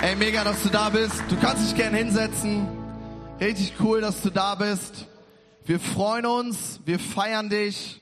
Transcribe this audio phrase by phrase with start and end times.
[0.00, 1.24] Ey, mega, dass du da bist.
[1.28, 2.68] Du kannst dich gern hinsetzen.
[3.40, 5.08] Richtig cool, dass du da bist.
[5.64, 8.00] Wir freuen uns, wir feiern dich.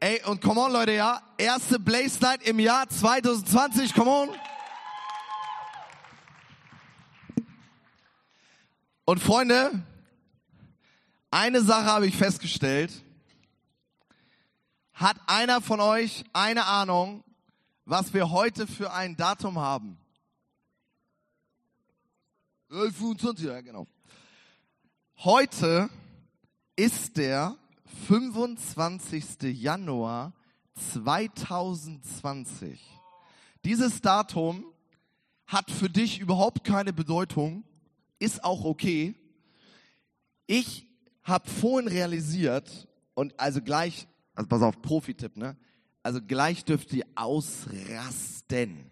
[0.00, 1.20] Ey, und come on, Leute, ja.
[1.36, 4.28] Erste Blaze Night im Jahr 2020, come on.
[9.04, 9.82] Und Freunde,
[11.30, 12.94] eine Sache habe ich festgestellt.
[14.94, 17.24] Hat einer von euch eine Ahnung,
[17.84, 19.98] was wir heute für ein Datum haben?
[22.68, 23.86] 25, ja genau.
[25.18, 25.88] Heute
[26.74, 27.56] ist der
[28.08, 29.60] 25.
[29.60, 30.32] Januar
[30.74, 32.80] 2020.
[33.64, 34.64] Dieses Datum
[35.46, 37.62] hat für dich überhaupt keine Bedeutung,
[38.18, 39.14] ist auch okay.
[40.46, 40.88] Ich
[41.22, 45.56] habe vorhin realisiert und also gleich, also pass auf, Profi-Tipp, ne?
[46.02, 48.90] Also gleich dürft ihr ausrasten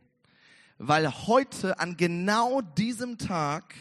[0.79, 3.75] weil heute an genau diesem Tag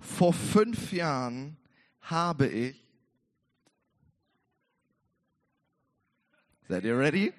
[0.00, 1.56] vor fünf Jahren
[2.00, 2.82] habe ich,
[6.68, 7.32] seid ihr ready?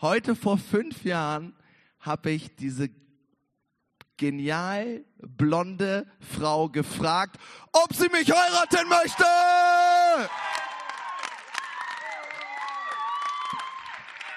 [0.00, 1.54] Heute vor fünf Jahren
[2.00, 2.90] habe ich diese
[4.16, 7.36] genial blonde Frau gefragt,
[7.72, 9.24] ob sie mich heiraten möchte.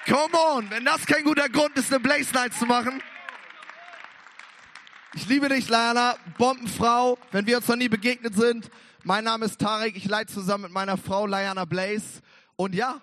[0.06, 3.02] Come on, wenn das kein guter Grund ist, eine Blaze Night zu machen.
[5.14, 8.70] Ich liebe dich, Lana, Bombenfrau, wenn wir uns noch nie begegnet sind.
[9.04, 12.22] Mein Name ist Tarek, ich leite zusammen mit meiner Frau Liana Blaze.
[12.56, 12.98] Und ja,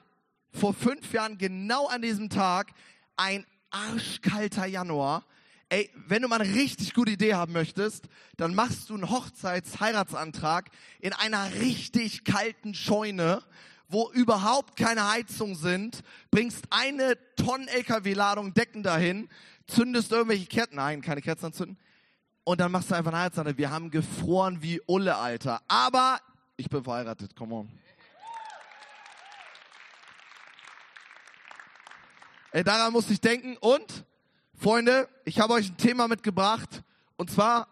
[0.51, 2.71] vor fünf Jahren, genau an diesem Tag,
[3.15, 5.23] ein arschkalter Januar.
[5.69, 8.05] Ey, wenn du mal eine richtig gute Idee haben möchtest,
[8.37, 10.71] dann machst du einen Hochzeitsheiratsantrag
[11.01, 13.43] in einer richtig kalten Scheune,
[13.87, 19.29] wo überhaupt keine Heizung sind, bringst eine Tonnen LKW-Ladung Decken dahin,
[19.67, 21.77] zündest irgendwelche Kerzen, nein, keine Kerzen anzünden,
[22.49, 23.59] und dann machst du einfach eine Heiratsantrag.
[23.59, 25.61] Wir haben gefroren wie Ulle, Alter.
[25.67, 26.19] Aber
[26.57, 27.69] ich bin verheiratet, come on.
[32.51, 33.55] Ey, daran muss ich denken.
[33.57, 34.03] Und,
[34.59, 36.81] Freunde, ich habe euch ein Thema mitgebracht.
[37.17, 37.67] Und zwar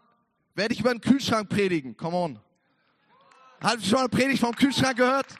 [0.53, 1.97] werde ich über den Kühlschrank predigen.
[1.97, 2.39] Come on.
[3.59, 5.35] Habt ihr schon mal eine Predigt vom Kühlschrank gehört?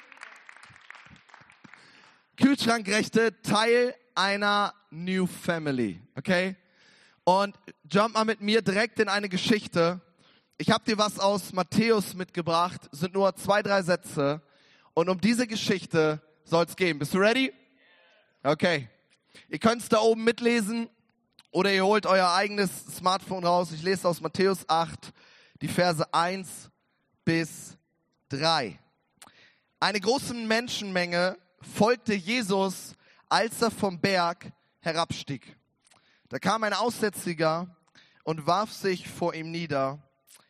[2.38, 6.02] Kühlschrankrechte, Teil einer New Family.
[6.16, 6.56] Okay?
[7.28, 7.58] Und
[7.92, 10.00] jump mal mit mir direkt in eine Geschichte.
[10.58, 14.42] Ich habe dir was aus Matthäus mitgebracht, sind nur zwei, drei Sätze.
[14.94, 16.98] Und um diese Geschichte soll es gehen.
[17.00, 17.52] Bist du ready?
[18.44, 18.88] Okay.
[19.50, 20.90] Ihr könnt es da oben mitlesen
[21.52, 23.74] oder ihr holt euer eigenes Smartphone raus.
[23.74, 25.12] Ich lese aus Matthäus 8,
[25.62, 26.70] die Verse 1
[27.26, 27.78] bis
[28.30, 28.80] 3.
[29.82, 31.38] Eine große Menschenmenge
[31.76, 32.96] folgte Jesus,
[33.28, 34.50] als er vom Berg
[34.80, 35.58] herabstieg.
[36.30, 37.74] Da kam ein Aussätziger
[38.24, 40.00] und warf sich vor ihm nieder.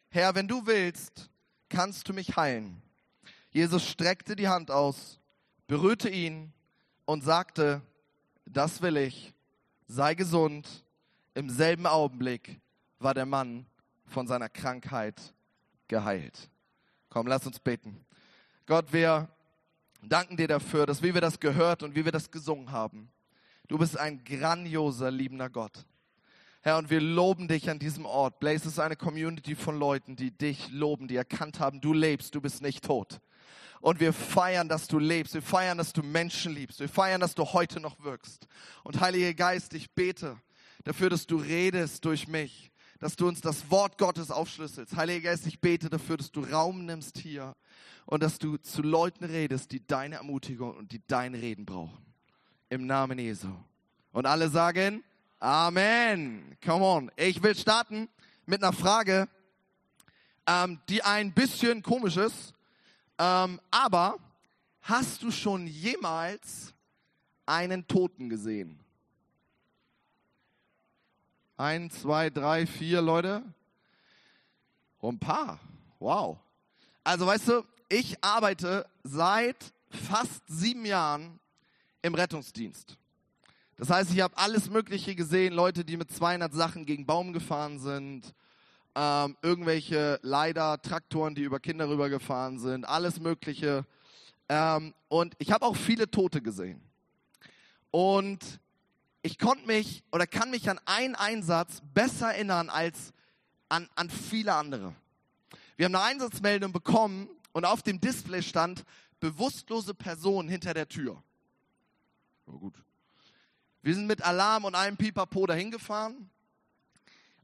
[0.10, 1.30] Herr, wenn du willst,
[1.70, 2.82] kannst du mich heilen.
[3.52, 5.20] Jesus streckte die Hand aus,
[5.68, 6.52] berührte ihn
[7.06, 7.82] und sagte,
[8.46, 9.34] das will ich,
[9.88, 10.84] sei gesund.
[11.36, 12.60] Im selben Augenblick
[12.98, 13.68] war der Mann
[14.06, 15.34] von seiner Krankheit
[15.88, 16.50] geheilt.
[17.10, 18.04] Komm, lass uns beten.
[18.66, 19.30] Gott, wir
[20.02, 23.10] danken dir dafür, dass wie wir das gehört und wie wir das gesungen haben,
[23.68, 25.86] Du bist ein grandioser, liebender Gott.
[26.62, 28.40] Herr, und wir loben dich an diesem Ort.
[28.40, 32.42] Blaze ist eine Community von Leuten, die dich loben, die erkannt haben, du lebst, du
[32.42, 33.20] bist nicht tot.
[33.82, 35.34] Und wir feiern, dass du lebst.
[35.34, 36.80] Wir feiern, dass du Menschen liebst.
[36.80, 38.48] Wir feiern, dass du heute noch wirkst.
[38.84, 40.38] Und Heiliger Geist, ich bete
[40.84, 44.96] dafür, dass du redest durch mich, dass du uns das Wort Gottes aufschlüsselst.
[44.96, 47.56] Heiliger Geist, ich bete dafür, dass du Raum nimmst hier
[48.06, 52.07] und dass du zu Leuten redest, die deine Ermutigung und die dein Reden brauchen
[52.70, 53.50] im Namen Jesu.
[54.12, 55.04] Und alle sagen
[55.40, 56.58] Amen.
[56.66, 57.12] Come on.
[57.16, 58.10] Ich will starten
[58.48, 59.30] mit einer Frage,
[60.48, 62.56] ähm, die ein bisschen komisch ist.
[63.20, 64.18] Ähm, aber
[64.82, 66.74] hast du schon jemals
[67.46, 68.80] einen Toten gesehen?
[71.56, 73.44] Ein, zwei, drei, vier Leute?
[75.02, 75.60] Oh, ein paar.
[76.00, 76.40] Wow.
[77.04, 81.40] Also weißt du, ich arbeite seit fast sieben Jahren
[82.08, 82.98] im Rettungsdienst.
[83.78, 87.80] Das heißt, ich habe alles Mögliche gesehen, Leute, die mit 200 Sachen gegen Baum gefahren
[87.80, 88.34] sind,
[88.96, 93.86] ähm, irgendwelche leider Traktoren, die über Kinder rübergefahren sind, alles Mögliche.
[94.50, 96.82] Ähm, und ich habe auch viele Tote gesehen.
[97.92, 98.40] Und
[99.22, 103.14] ich konnte mich oder kann mich an einen Einsatz besser erinnern als
[103.70, 104.96] an, an viele andere.
[105.76, 108.84] Wir haben eine Einsatzmeldung bekommen und auf dem Display stand
[109.20, 111.22] bewusstlose Person hinter der Tür.
[112.48, 112.82] Aber gut.
[113.82, 116.30] Wir sind mit Alarm und einem Pipapo dahin gefahren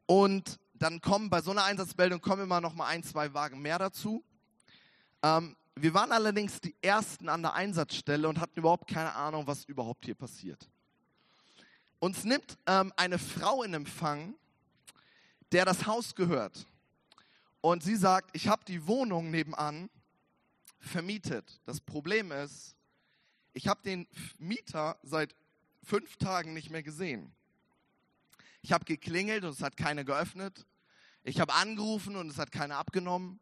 [0.06, 3.80] und dann kommen bei so einer Einsatzmeldung kommen immer noch mal ein, zwei Wagen mehr
[3.80, 4.24] dazu.
[5.22, 9.66] Ähm, wir waren allerdings die Ersten an der Einsatzstelle und hatten überhaupt keine Ahnung, was
[9.66, 10.70] überhaupt hier passiert.
[12.00, 14.36] Uns nimmt ähm, eine Frau in Empfang,
[15.52, 16.66] der das Haus gehört.
[17.62, 19.90] Und sie sagt, ich habe die Wohnung nebenan
[20.80, 21.62] vermietet.
[21.66, 22.76] Das Problem ist,
[23.54, 24.08] ich habe den
[24.38, 25.36] Mieter seit
[25.84, 27.34] fünf Tagen nicht mehr gesehen.
[28.62, 30.66] Ich habe geklingelt und es hat keiner geöffnet.
[31.24, 33.40] Ich habe angerufen und es hat keiner abgenommen.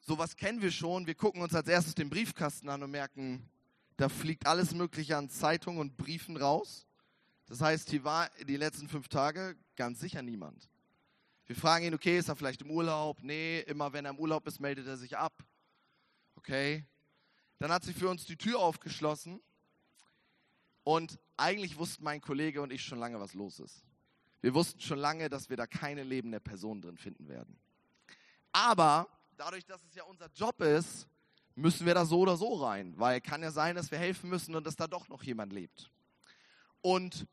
[0.00, 1.06] Sowas kennen wir schon.
[1.06, 3.48] Wir gucken uns als erstes den Briefkasten an und merken,
[3.96, 6.86] da fliegt alles Mögliche an Zeitungen und Briefen raus.
[7.46, 10.68] Das heißt, hier war die letzten fünf Tage ganz sicher niemand.
[11.46, 13.22] Wir fragen ihn, okay, ist er vielleicht im Urlaub?
[13.22, 15.44] Nee, immer wenn er im Urlaub ist, meldet er sich ab.
[16.36, 16.84] Okay.
[17.64, 19.40] Dann hat sie für uns die Tür aufgeschlossen
[20.82, 23.86] und eigentlich wussten mein Kollege und ich schon lange, was los ist.
[24.42, 27.58] Wir wussten schon lange, dass wir da keine lebende Person drin finden werden.
[28.52, 29.08] Aber
[29.38, 31.08] dadurch, dass es ja unser Job ist,
[31.54, 34.54] müssen wir da so oder so rein, weil kann ja sein, dass wir helfen müssen
[34.54, 35.90] und dass da doch noch jemand lebt.
[36.82, 37.26] Und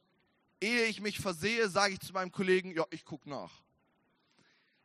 [0.62, 3.52] ehe ich mich versehe, sage ich zu meinem Kollegen, ja, ich gucke nach.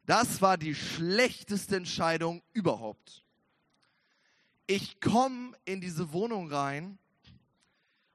[0.06, 3.22] Das war die schlechteste Entscheidung überhaupt.
[4.66, 6.98] Ich komme in diese Wohnung rein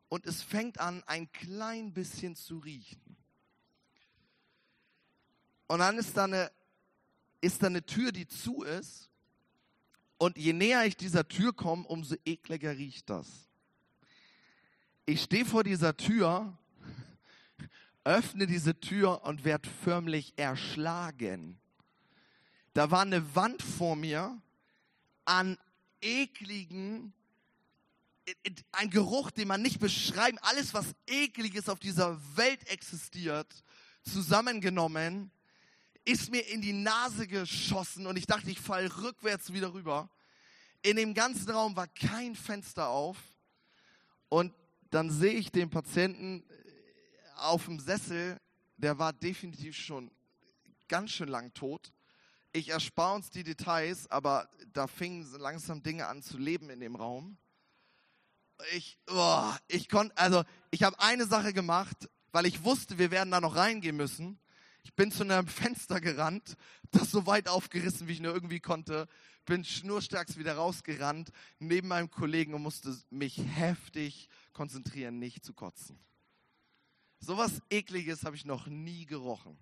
[0.09, 3.15] und es fängt an, ein klein bisschen zu riechen.
[5.67, 6.51] Und dann ist da eine,
[7.39, 9.09] ist da eine Tür, die zu ist.
[10.17, 13.47] Und je näher ich dieser Tür komme, umso ekliger riecht das.
[15.05, 16.57] Ich stehe vor dieser Tür,
[18.03, 21.57] öffne diese Tür und werde förmlich erschlagen.
[22.73, 24.41] Da war eine Wand vor mir
[25.23, 25.57] an
[26.01, 27.13] ekligen,
[28.71, 33.63] ein Geruch, den man nicht beschreiben, alles was ekliges auf dieser Welt existiert,
[34.03, 35.31] zusammengenommen
[36.05, 40.09] ist mir in die Nase geschossen und ich dachte, ich falle rückwärts wieder rüber.
[40.81, 43.17] In dem ganzen Raum war kein Fenster auf
[44.29, 44.53] und
[44.89, 46.53] dann sehe ich den Patienten äh,
[47.35, 48.39] auf dem Sessel,
[48.77, 50.09] der war definitiv schon
[50.87, 51.93] ganz schön lang tot.
[52.53, 56.95] Ich erspare uns die Details, aber da fingen langsam Dinge an zu leben in dem
[56.95, 57.37] Raum.
[58.73, 63.31] Ich, oh, ich konnte, also ich habe eine Sache gemacht, weil ich wusste, wir werden
[63.31, 64.37] da noch reingehen müssen.
[64.83, 66.57] Ich bin zu einem Fenster gerannt,
[66.91, 69.07] das so weit aufgerissen, wie ich nur irgendwie konnte,
[69.45, 75.99] bin schnurstracks wieder rausgerannt, neben meinem Kollegen und musste mich heftig konzentrieren, nicht zu kotzen.
[77.19, 79.57] Sowas ekliges habe ich noch nie gerochen.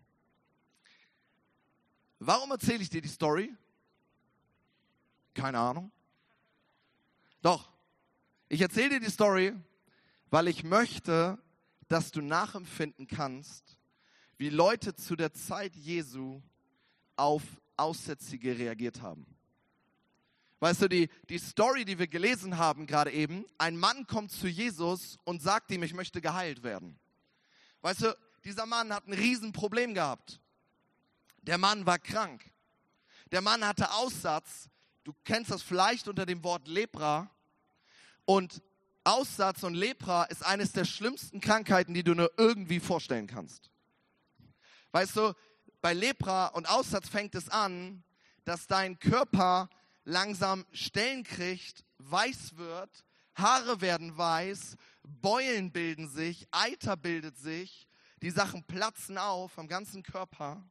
[2.20, 3.54] Warum erzähle ich dir die Story?
[5.34, 5.92] Keine Ahnung.
[7.42, 7.72] Doch,
[8.50, 9.54] ich erzähle dir die Story,
[10.30, 11.38] weil ich möchte,
[11.88, 13.78] dass du nachempfinden kannst,
[14.38, 16.42] wie Leute zu der Zeit Jesu
[17.16, 17.44] auf
[17.78, 19.26] Aussätzige reagiert haben.
[20.60, 24.48] Weißt du, die, die Story, die wir gelesen haben gerade eben, ein Mann kommt zu
[24.48, 27.00] Jesus und sagt ihm, ich möchte geheilt werden.
[27.82, 30.42] Weißt du, dieser Mann hat ein Riesenproblem gehabt.
[31.42, 32.52] Der Mann war krank.
[33.32, 34.70] Der Mann hatte Aussatz.
[35.04, 37.30] Du kennst das vielleicht unter dem Wort Lepra.
[38.26, 38.62] Und
[39.04, 43.72] Aussatz und Lepra ist eines der schlimmsten Krankheiten, die du nur irgendwie vorstellen kannst.
[44.92, 45.34] Weißt du,
[45.82, 48.04] bei Lepra und Aussatz fängt es an,
[48.44, 49.70] dass dein Körper
[50.04, 57.88] langsam Stellen kriegt, weiß wird, Haare werden weiß, Beulen bilden sich, Eiter bildet sich,
[58.22, 60.64] die Sachen platzen auf am ganzen Körper.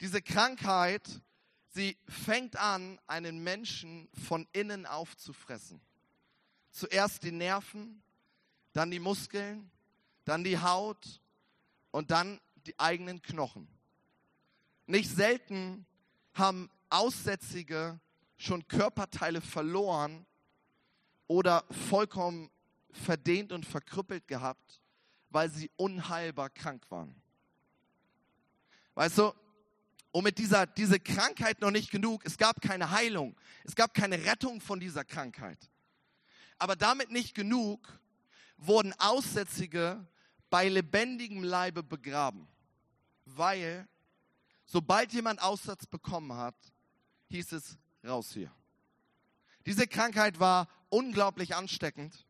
[0.00, 1.22] Diese Krankheit,
[1.68, 5.80] sie fängt an, einen Menschen von innen aufzufressen.
[6.70, 8.02] Zuerst die Nerven,
[8.72, 9.70] dann die Muskeln,
[10.24, 11.20] dann die Haut
[11.90, 13.68] und dann die eigenen Knochen.
[14.86, 15.86] Nicht selten
[16.34, 17.98] haben Aussätzige
[18.36, 20.26] schon Körperteile verloren
[21.26, 22.50] oder vollkommen
[22.92, 24.82] verdehnt und verkrüppelt gehabt,
[25.30, 27.14] weil sie unheilbar krank waren.
[28.94, 29.32] Weißt du,
[30.16, 34.24] und mit dieser diese Krankheit noch nicht genug, es gab keine Heilung, es gab keine
[34.24, 35.70] Rettung von dieser Krankheit.
[36.58, 37.86] Aber damit nicht genug,
[38.56, 40.06] wurden Aussätzige
[40.48, 42.48] bei lebendigem Leibe begraben
[43.26, 43.88] weil
[44.64, 46.56] sobald jemand Aussatz bekommen hat,
[47.28, 48.50] hieß es raus hier.
[49.66, 52.24] Diese Krankheit war unglaublich ansteckend.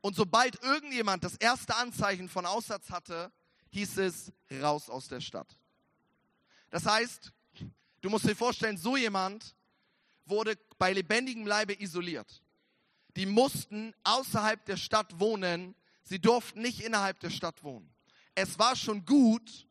[0.00, 3.32] Und sobald irgendjemand das erste Anzeichen von Aussatz hatte,
[3.70, 5.56] hieß es raus aus der Stadt.
[6.74, 7.32] Das heißt,
[8.00, 9.54] du musst dir vorstellen, so jemand
[10.26, 12.42] wurde bei lebendigem Leibe isoliert.
[13.14, 17.94] Die mussten außerhalb der Stadt wohnen, sie durften nicht innerhalb der Stadt wohnen.
[18.34, 19.68] Es war schon gut,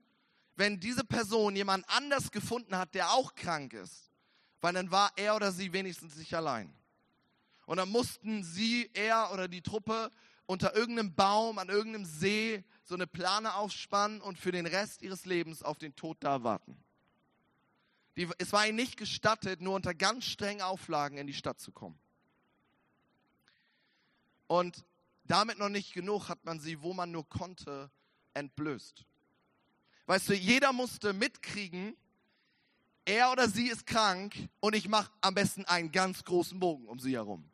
[0.55, 4.09] wenn diese Person jemand anders gefunden hat, der auch krank ist,
[4.61, 6.73] weil dann war er oder sie wenigstens nicht allein.
[7.65, 10.09] Und dann mussten sie, er oder die Truppe
[10.45, 15.25] unter irgendeinem Baum, an irgendeinem See so eine Plane aufspannen und für den Rest ihres
[15.25, 16.81] Lebens auf den Tod da warten.
[18.15, 21.71] Die, es war ihnen nicht gestattet, nur unter ganz strengen Auflagen in die Stadt zu
[21.71, 21.99] kommen.
[24.47, 24.85] Und
[25.23, 27.89] damit noch nicht genug hat man sie, wo man nur konnte,
[28.33, 29.05] entblößt.
[30.05, 31.95] Weißt du, jeder musste mitkriegen,
[33.05, 36.99] er oder sie ist krank und ich mache am besten einen ganz großen Bogen um
[36.99, 37.49] sie herum.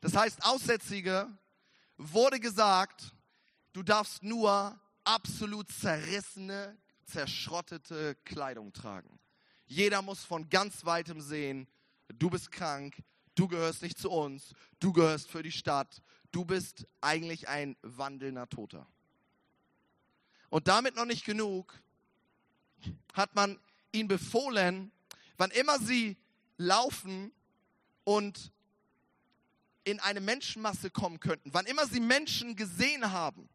[0.00, 1.28] Das heißt, Aussätzige
[1.96, 3.14] wurde gesagt,
[3.72, 9.18] du darfst nur absolut zerrissene, zerschrottete Kleidung tragen.
[9.66, 11.66] Jeder muss von ganz weitem sehen,
[12.08, 13.02] du bist krank,
[13.34, 18.48] du gehörst nicht zu uns, du gehörst für die Stadt, du bist eigentlich ein wandelnder
[18.48, 18.86] Toter.
[20.50, 21.78] Und damit noch nicht genug,
[23.12, 23.58] hat man
[23.92, 24.92] ihnen befohlen,
[25.36, 26.16] wann immer sie
[26.58, 27.32] laufen
[28.04, 28.52] und
[29.84, 33.48] in eine Menschenmasse kommen könnten, wann immer sie Menschen gesehen haben,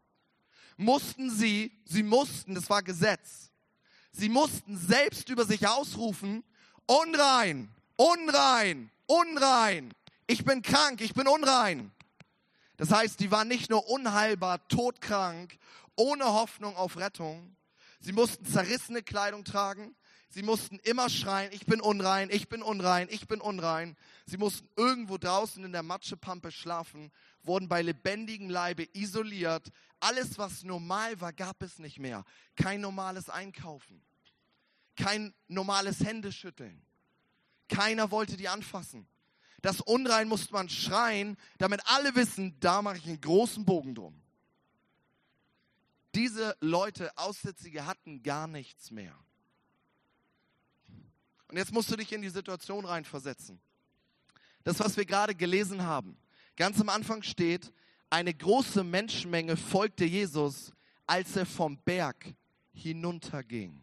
[0.78, 3.49] mussten sie, sie mussten, das war Gesetz,
[4.12, 6.44] sie mussten selbst über sich ausrufen,
[6.86, 9.94] unrein, unrein, unrein,
[10.28, 11.92] ich bin krank, ich bin unrein.
[12.78, 15.58] Das heißt, die waren nicht nur unheilbar, todkrank,
[15.96, 17.56] ohne Hoffnung auf Rettung.
[18.00, 19.96] Sie mussten zerrissene Kleidung tragen.
[20.31, 23.98] Sie mussten immer schreien, ich bin unrein, ich bin unrein, ich bin unrein.
[24.27, 29.71] Sie mussten irgendwo draußen in der Matschepampe schlafen, wurden bei lebendigem Leibe isoliert.
[30.00, 32.25] Alles, was normal war, gab es nicht mehr.
[32.55, 34.03] Kein normales Einkaufen,
[34.95, 36.79] kein normales Händeschütteln.
[37.67, 39.07] Keiner wollte die anfassen.
[39.63, 44.21] Das Unrein musste man schreien, damit alle wissen, da mache ich einen großen Bogen drum.
[46.13, 49.15] Diese Leute, Aussätzige, hatten gar nichts mehr.
[51.50, 53.60] Und jetzt musst du dich in die Situation reinversetzen.
[54.63, 56.15] Das, was wir gerade gelesen haben,
[56.56, 57.74] ganz am Anfang steht,
[58.10, 60.72] eine große Menschenmenge folgte Jesus,
[61.08, 62.34] als er vom Berg
[62.72, 63.82] hinunterging.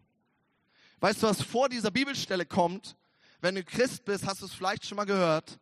[1.01, 2.97] Weißt du, was vor dieser Bibelstelle kommt?
[3.41, 5.59] Wenn du Christ bist, hast du es vielleicht schon mal gehört.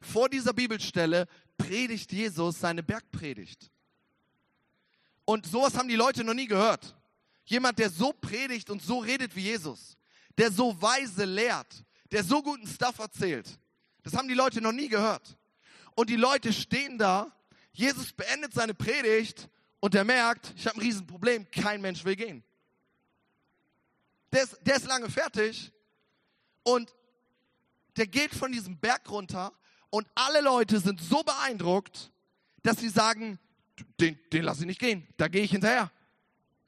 [0.00, 3.70] Vor dieser Bibelstelle predigt Jesus seine Bergpredigt.
[5.24, 6.96] Und sowas haben die Leute noch nie gehört.
[7.44, 9.97] Jemand, der so predigt und so redet wie Jesus,
[10.38, 13.58] der so weise lehrt, der so guten Stuff erzählt.
[14.02, 15.36] Das haben die Leute noch nie gehört.
[15.96, 17.30] Und die Leute stehen da,
[17.72, 19.48] Jesus beendet seine Predigt
[19.80, 22.44] und der merkt, ich habe ein Riesenproblem, kein Mensch will gehen.
[24.32, 25.72] Der ist, der ist lange fertig
[26.62, 26.94] und
[27.96, 29.52] der geht von diesem Berg runter
[29.90, 32.12] und alle Leute sind so beeindruckt,
[32.62, 33.38] dass sie sagen,
[33.98, 35.90] den, den lasse ich nicht gehen, da gehe ich hinterher.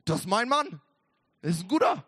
[0.05, 0.81] Das ist mein Mann.
[1.43, 2.05] Das ist ein guter.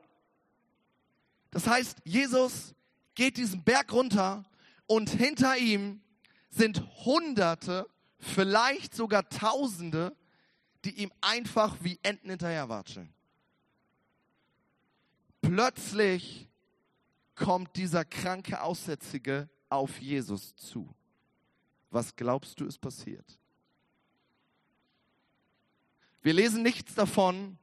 [1.52, 2.75] Das heißt, Jesus
[3.14, 4.44] geht diesen Berg runter
[4.87, 6.00] und hinter ihm
[6.50, 10.16] sind Hunderte, vielleicht sogar Tausende,
[10.85, 13.12] die ihm einfach wie Enten hinterherwatscheln.
[15.42, 16.49] Plötzlich
[17.35, 20.94] kommt dieser kranke Aussätzige auf Jesus zu.
[21.90, 23.38] Was glaubst du ist passiert?
[26.23, 27.59] Wir lesen nichts davon,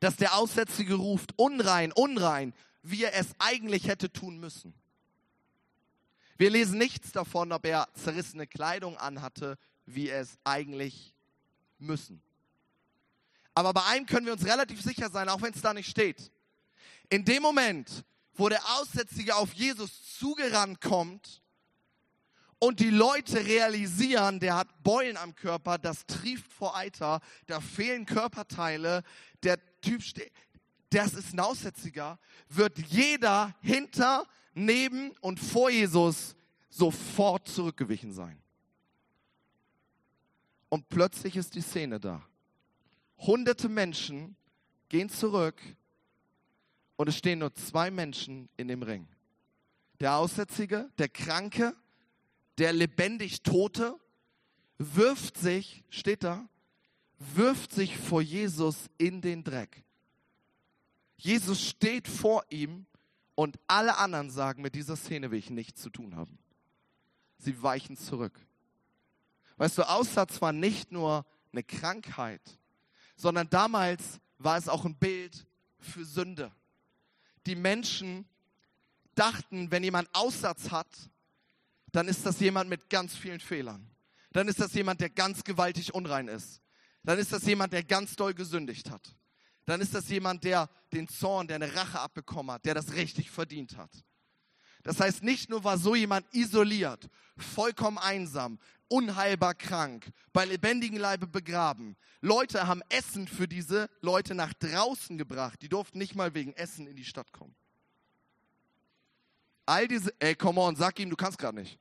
[0.00, 2.52] dass der Aussätzige ruft, unrein, unrein,
[2.82, 4.74] wie er es eigentlich hätte tun müssen.
[6.38, 11.14] Wir lesen nichts davon, ob er zerrissene Kleidung anhatte, wie es eigentlich
[11.78, 12.22] müssen.
[13.54, 16.30] Aber bei einem können wir uns relativ sicher sein, auch wenn es da nicht steht.
[17.10, 21.42] In dem Moment, wo der Aussätzige auf Jesus zugerannt kommt
[22.58, 28.06] und die Leute realisieren, der hat Beulen am Körper, das trieft vor Eiter, da fehlen
[28.06, 29.02] Körperteile,
[29.42, 30.32] der Typ steht,
[30.90, 32.18] das ist ein Aussätziger,
[32.48, 36.34] wird jeder hinter, neben und vor Jesus
[36.68, 38.40] sofort zurückgewichen sein.
[40.68, 42.22] Und plötzlich ist die Szene da.
[43.18, 44.36] Hunderte Menschen
[44.88, 45.60] gehen zurück
[46.96, 49.08] und es stehen nur zwei Menschen in dem Ring.
[50.00, 51.74] Der Aussätzige, der Kranke
[52.60, 53.98] der lebendig Tote,
[54.76, 56.46] wirft sich, steht da,
[57.18, 59.82] wirft sich vor Jesus in den Dreck.
[61.20, 62.86] Jesus steht vor ihm
[63.34, 66.38] und alle anderen sagen, mit dieser Szene will ich nichts zu tun haben.
[67.36, 68.40] Sie weichen zurück.
[69.58, 72.40] Weißt du, Aussatz war nicht nur eine Krankheit,
[73.16, 75.46] sondern damals war es auch ein Bild
[75.78, 76.52] für Sünde.
[77.46, 78.24] Die Menschen
[79.14, 80.88] dachten, wenn jemand Aussatz hat,
[81.92, 83.90] dann ist das jemand mit ganz vielen Fehlern.
[84.32, 86.62] Dann ist das jemand, der ganz gewaltig unrein ist.
[87.02, 89.14] Dann ist das jemand, der ganz doll gesündigt hat.
[89.70, 93.30] Dann ist das jemand, der den Zorn, der eine Rache abbekommen hat, der das richtig
[93.30, 93.90] verdient hat.
[94.82, 98.58] Das heißt, nicht nur war so jemand isoliert, vollkommen einsam,
[98.88, 101.96] unheilbar krank, bei lebendigen Leibe begraben.
[102.20, 105.62] Leute haben Essen für diese Leute nach draußen gebracht.
[105.62, 107.54] Die durften nicht mal wegen Essen in die Stadt kommen.
[109.66, 111.78] All diese, ey, come on, sag ihm, du kannst gerade nicht.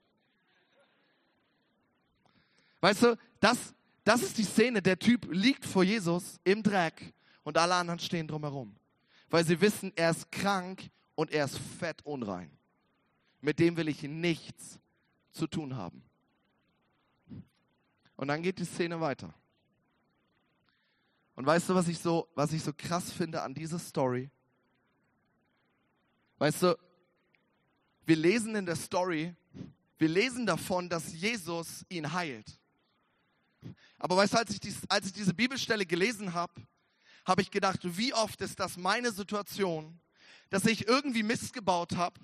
[2.82, 4.80] Weißt du, das, das ist die Szene.
[4.82, 7.14] Der Typ liegt vor Jesus im Dreck
[7.50, 8.76] und alle anderen stehen drumherum.
[9.28, 12.56] Weil sie wissen, er ist krank und er ist fett unrein.
[13.42, 14.80] Mit dem will ich nichts
[15.32, 16.04] zu tun haben.
[18.16, 19.34] Und dann geht die Szene weiter.
[21.34, 24.30] Und weißt du, was ich so, was ich so krass finde an dieser Story?
[26.38, 26.78] Weißt du,
[28.06, 29.36] wir lesen in der Story,
[29.98, 32.60] wir lesen davon, dass Jesus ihn heilt.
[33.98, 36.54] Aber weißt du, als ich, dies, als ich diese Bibelstelle gelesen habe,
[37.30, 40.02] habe ich gedacht, wie oft ist das meine Situation,
[40.50, 42.20] dass ich irgendwie Mist gebaut habe,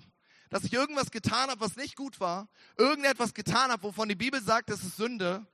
[0.50, 4.42] dass ich irgendwas getan habe, was nicht gut war, irgendetwas getan habe, wovon die Bibel
[4.42, 5.46] sagt, es ist Sünde.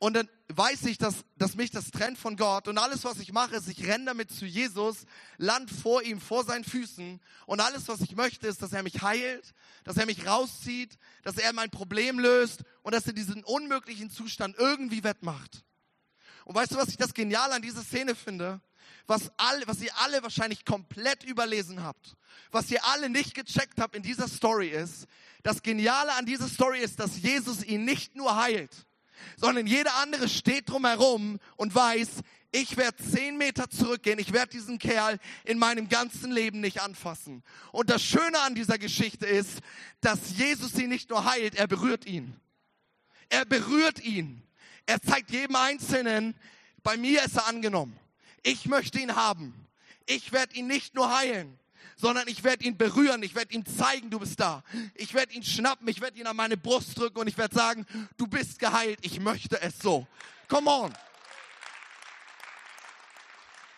[0.00, 2.68] Und dann weiß ich, dass, dass mich das trennt von Gott.
[2.68, 5.06] Und alles, was ich mache, ist, ich renne damit zu Jesus,
[5.38, 7.20] land vor ihm, vor seinen Füßen.
[7.46, 11.36] Und alles, was ich möchte, ist, dass er mich heilt, dass er mich rauszieht, dass
[11.36, 15.64] er mein Problem löst und dass er diesen unmöglichen Zustand irgendwie wettmacht.
[16.48, 18.58] Und weißt du, was ich das Genial an dieser Szene finde?
[19.06, 22.16] Was, alle, was ihr alle wahrscheinlich komplett überlesen habt,
[22.50, 25.06] was ihr alle nicht gecheckt habt in dieser Story ist,
[25.42, 28.86] das Geniale an dieser Story ist, dass Jesus ihn nicht nur heilt,
[29.36, 32.08] sondern jeder andere steht drumherum und weiß,
[32.50, 37.44] ich werde zehn Meter zurückgehen, ich werde diesen Kerl in meinem ganzen Leben nicht anfassen.
[37.72, 39.58] Und das Schöne an dieser Geschichte ist,
[40.00, 42.40] dass Jesus ihn nicht nur heilt, er berührt ihn.
[43.28, 44.47] Er berührt ihn.
[44.88, 46.34] Er zeigt jedem Einzelnen,
[46.82, 47.94] bei mir ist er angenommen.
[48.42, 49.52] Ich möchte ihn haben.
[50.06, 51.58] Ich werde ihn nicht nur heilen,
[51.96, 54.64] sondern ich werde ihn berühren, ich werde ihm zeigen, du bist da.
[54.94, 57.86] Ich werde ihn schnappen, ich werde ihn an meine Brust drücken und ich werde sagen,
[58.16, 60.06] du bist geheilt, ich möchte es so.
[60.48, 60.94] Come on.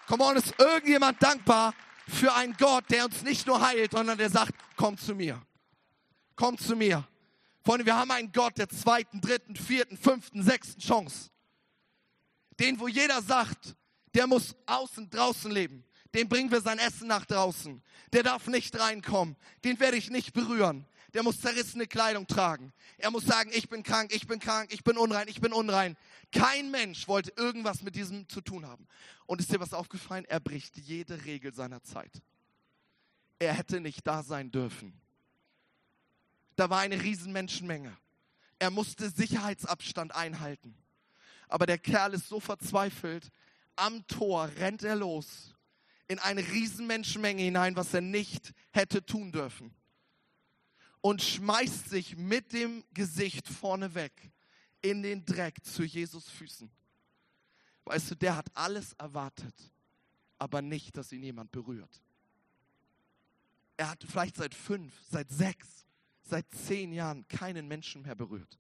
[0.07, 1.75] Come on, ist irgendjemand dankbar
[2.07, 5.43] für einen Gott, der uns nicht nur heilt, sondern der sagt, komm zu mir.
[6.37, 7.05] Komm zu mir.
[7.65, 11.31] Freunde, wir haben einen Gott der zweiten, dritten, vierten, fünften, sechsten Chance.
[12.59, 13.77] Den, wo jeder sagt,
[14.15, 17.83] der muss außen, draußen leben dem bringen wir sein Essen nach draußen.
[18.13, 19.37] Der darf nicht reinkommen.
[19.65, 20.87] Den werde ich nicht berühren.
[21.15, 22.73] Der muss zerrissene Kleidung tragen.
[22.97, 25.97] Er muss sagen, ich bin krank, ich bin krank, ich bin unrein, ich bin unrein.
[26.31, 28.87] Kein Mensch wollte irgendwas mit diesem zu tun haben.
[29.27, 30.25] Und ist dir was aufgefallen?
[30.27, 32.23] Er bricht jede Regel seiner Zeit.
[33.39, 35.01] Er hätte nicht da sein dürfen.
[36.61, 37.97] Da war eine riesen Menschenmenge.
[38.59, 40.77] Er musste Sicherheitsabstand einhalten.
[41.49, 43.31] Aber der Kerl ist so verzweifelt.
[43.77, 45.55] Am Tor rennt er los
[46.07, 49.75] in eine riesen Menschenmenge hinein, was er nicht hätte tun dürfen.
[51.01, 54.13] Und schmeißt sich mit dem Gesicht vorneweg
[54.83, 56.71] in den Dreck zu Jesus Füßen.
[57.87, 59.55] Weißt du, der hat alles erwartet,
[60.39, 62.03] aber nicht, dass ihn jemand berührt.
[63.79, 65.87] Er hat vielleicht seit fünf, seit sechs,
[66.31, 68.59] seit zehn Jahren keinen Menschen mehr berührt.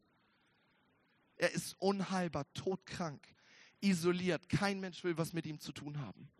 [1.36, 3.26] Er ist unheilbar, todkrank,
[3.80, 4.48] isoliert.
[4.48, 6.30] Kein Mensch will was mit ihm zu tun haben.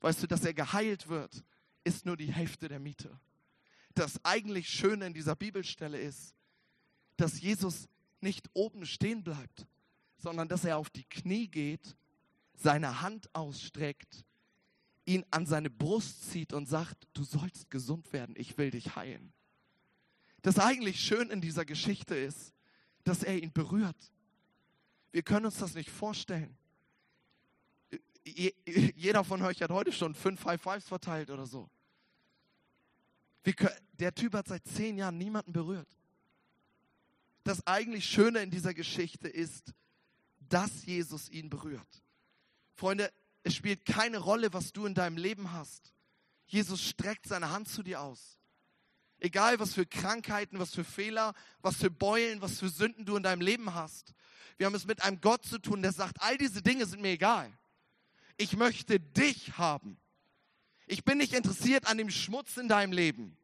[0.00, 1.44] Weißt du, dass er geheilt wird,
[1.84, 3.20] ist nur die Hälfte der Miete.
[3.94, 6.34] Das eigentlich Schöne in dieser Bibelstelle ist,
[7.16, 7.88] dass Jesus
[8.20, 9.66] nicht oben stehen bleibt,
[10.18, 11.96] sondern dass er auf die Knie geht,
[12.54, 14.24] seine Hand ausstreckt,
[15.04, 19.32] ihn an seine Brust zieht und sagt, du sollst gesund werden, ich will dich heilen.
[20.46, 22.52] Das eigentlich Schöne in dieser Geschichte ist,
[23.02, 23.96] dass er ihn berührt.
[25.10, 26.56] Wir können uns das nicht vorstellen
[28.26, 31.68] jeder von euch hat heute schon fünf High Fives verteilt oder so.
[33.92, 35.88] Der Typ hat seit zehn Jahren niemanden berührt.
[37.44, 39.72] Das eigentlich Schöne in dieser Geschichte ist,
[40.48, 42.02] dass Jesus ihn berührt.
[42.74, 43.12] Freunde,
[43.44, 45.94] es spielt keine Rolle, was du in deinem Leben hast.
[46.46, 48.35] Jesus streckt seine Hand zu dir aus.
[49.26, 53.22] Egal, was für Krankheiten, was für Fehler, was für Beulen, was für Sünden du in
[53.22, 54.14] deinem Leben hast.
[54.56, 57.10] Wir haben es mit einem Gott zu tun, der sagt, all diese Dinge sind mir
[57.10, 57.52] egal
[58.36, 59.98] ich möchte dich haben.
[60.86, 63.36] Ich bin nicht interessiert an dem Schmutz in deinem Leben.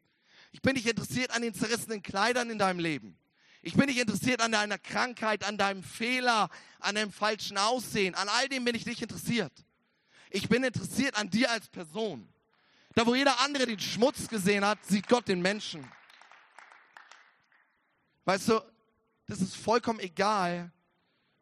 [0.53, 3.17] Ich bin nicht interessiert an den zerrissenen Kleidern in deinem Leben.
[3.63, 8.15] Ich bin nicht interessiert an deiner Krankheit, an deinem Fehler, an deinem falschen Aussehen.
[8.15, 9.53] An all dem bin ich nicht interessiert.
[10.31, 12.29] Ich bin interessiert an dir als Person.
[12.95, 15.91] Da, wo jeder andere den Schmutz gesehen hat, sieht Gott den Menschen.
[18.25, 18.61] Weißt du,
[19.27, 20.71] das ist vollkommen egal,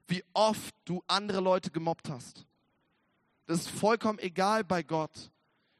[0.06, 2.46] wie oft du andere Leute gemobbt hast.
[3.46, 5.30] Das ist vollkommen egal bei Gott,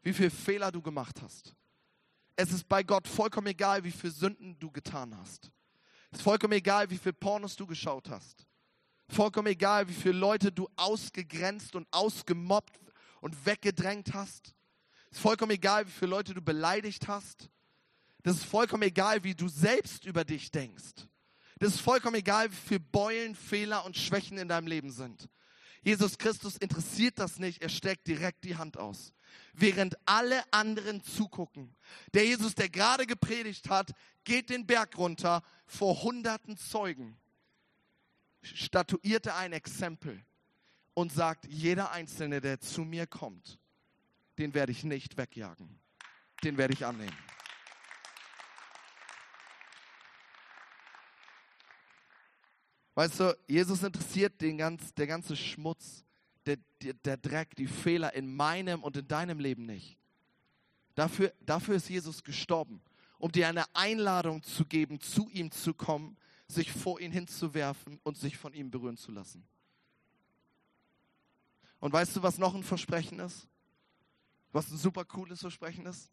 [0.02, 1.54] wie viele Fehler du gemacht hast.
[2.36, 5.50] Es ist bei Gott vollkommen egal, wie viele Sünden du getan hast.
[6.10, 8.46] Es ist vollkommen egal, wie viele Pornos du geschaut hast.
[9.08, 12.78] Vollkommen egal, wie viele Leute du ausgegrenzt und ausgemobbt
[13.20, 14.54] und weggedrängt hast.
[15.10, 17.50] Ist vollkommen egal, wie viele Leute du beleidigt hast.
[18.22, 21.06] Das ist vollkommen egal, wie du selbst über dich denkst.
[21.58, 25.28] Das ist vollkommen egal, wie viele Beulen, Fehler und Schwächen in deinem Leben sind.
[25.82, 29.12] Jesus Christus interessiert das nicht, er steckt direkt die Hand aus.
[29.52, 31.74] Während alle anderen zugucken.
[32.12, 33.92] Der Jesus, der gerade gepredigt hat,
[34.24, 37.16] geht den Berg runter vor hunderten Zeugen,
[38.42, 40.24] statuierte ein Exempel
[40.94, 43.59] und sagt, jeder Einzelne, der zu mir kommt,
[44.40, 45.78] den werde ich nicht wegjagen.
[46.42, 47.16] Den werde ich annehmen.
[52.94, 56.04] Weißt du, Jesus interessiert den ganz, der ganze Schmutz,
[56.46, 59.98] der, der, der Dreck, die Fehler in meinem und in deinem Leben nicht.
[60.94, 62.80] Dafür, dafür ist Jesus gestorben,
[63.18, 66.16] um dir eine Einladung zu geben, zu ihm zu kommen,
[66.48, 69.46] sich vor ihn hinzuwerfen und sich von ihm berühren zu lassen.
[71.78, 73.46] Und weißt du, was noch ein Versprechen ist?
[74.52, 76.10] Was ein super cooles Versprechen ist?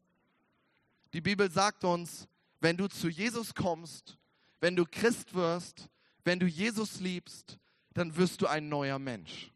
[1.13, 2.27] Die Bibel sagt uns,
[2.59, 4.17] wenn du zu Jesus kommst,
[4.59, 5.89] wenn du Christ wirst,
[6.23, 7.57] wenn du Jesus liebst,
[7.93, 9.51] dann wirst du ein neuer Mensch.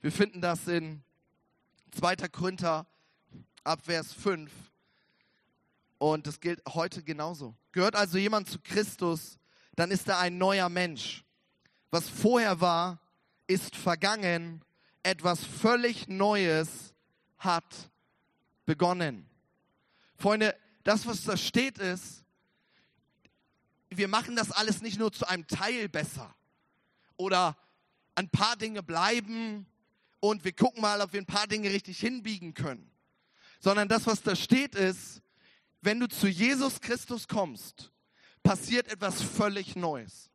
[0.00, 1.02] Wir finden das in
[1.92, 2.16] 2.
[2.28, 2.86] Korinther
[3.64, 4.50] ab Vers 5.
[5.98, 7.54] Und das gilt heute genauso.
[7.72, 9.38] Gehört also jemand zu Christus,
[9.74, 11.24] dann ist er ein neuer Mensch.
[11.90, 13.00] Was vorher war,
[13.46, 14.62] ist vergangen.
[15.02, 16.87] Etwas völlig Neues
[17.38, 17.90] hat
[18.66, 19.28] begonnen.
[20.16, 22.24] Freunde, das, was da steht, ist,
[23.90, 26.34] wir machen das alles nicht nur zu einem Teil besser
[27.16, 27.56] oder
[28.14, 29.66] ein paar Dinge bleiben
[30.20, 32.90] und wir gucken mal, ob wir ein paar Dinge richtig hinbiegen können,
[33.60, 35.22] sondern das, was da steht, ist,
[35.80, 37.92] wenn du zu Jesus Christus kommst,
[38.42, 40.30] passiert etwas völlig Neues.